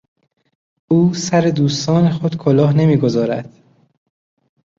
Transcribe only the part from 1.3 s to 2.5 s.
دوستان خود